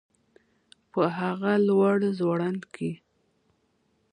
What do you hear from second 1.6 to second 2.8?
لوړ ځوړند